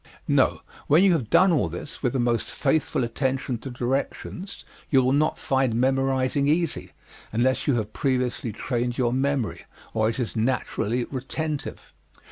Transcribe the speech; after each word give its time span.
No, 0.27 0.61
when 0.87 1.03
you 1.03 1.11
have 1.11 1.29
done 1.29 1.51
all 1.51 1.69
this, 1.69 2.01
with 2.01 2.13
the 2.13 2.19
most 2.19 2.49
faithful 2.49 3.03
attention 3.03 3.59
to 3.59 3.69
directions, 3.69 4.65
you 4.89 4.99
will 5.03 5.13
not 5.13 5.37
find 5.37 5.75
memorizing 5.75 6.47
easy, 6.47 6.93
unless 7.31 7.67
you 7.67 7.75
have 7.75 7.93
previously 7.93 8.51
trained 8.51 8.97
your 8.97 9.13
memory, 9.13 9.65
or 9.93 10.09
it 10.09 10.19
is 10.19 10.35
naturally 10.35 11.03
retentive. 11.03 11.93